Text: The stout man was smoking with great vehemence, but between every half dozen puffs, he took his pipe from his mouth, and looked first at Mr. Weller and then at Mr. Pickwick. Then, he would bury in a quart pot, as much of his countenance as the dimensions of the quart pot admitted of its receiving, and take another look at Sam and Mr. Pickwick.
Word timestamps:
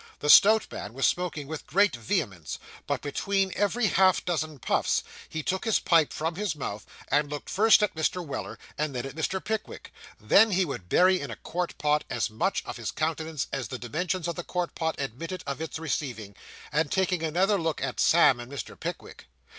The 0.17 0.31
stout 0.31 0.71
man 0.71 0.95
was 0.95 1.05
smoking 1.05 1.45
with 1.45 1.67
great 1.67 1.95
vehemence, 1.95 2.57
but 2.87 3.03
between 3.03 3.53
every 3.55 3.85
half 3.85 4.25
dozen 4.25 4.57
puffs, 4.57 5.03
he 5.29 5.43
took 5.43 5.63
his 5.63 5.77
pipe 5.77 6.11
from 6.11 6.33
his 6.33 6.55
mouth, 6.55 6.87
and 7.09 7.29
looked 7.29 7.51
first 7.51 7.83
at 7.83 7.93
Mr. 7.93 8.25
Weller 8.25 8.57
and 8.79 8.95
then 8.95 9.05
at 9.05 9.13
Mr. 9.13 9.43
Pickwick. 9.45 9.93
Then, 10.19 10.49
he 10.53 10.65
would 10.65 10.89
bury 10.89 11.19
in 11.19 11.29
a 11.29 11.35
quart 11.35 11.77
pot, 11.77 12.03
as 12.09 12.31
much 12.31 12.63
of 12.65 12.77
his 12.77 12.89
countenance 12.89 13.45
as 13.53 13.67
the 13.67 13.77
dimensions 13.77 14.27
of 14.27 14.33
the 14.33 14.43
quart 14.43 14.73
pot 14.73 14.95
admitted 14.97 15.43
of 15.45 15.61
its 15.61 15.77
receiving, 15.77 16.35
and 16.71 16.91
take 16.91 17.11
another 17.11 17.59
look 17.59 17.79
at 17.79 17.99
Sam 17.99 18.39
and 18.39 18.51
Mr. 18.51 18.79
Pickwick. 18.79 19.27